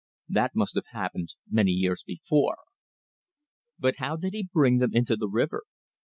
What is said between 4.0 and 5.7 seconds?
did he bring them into the river?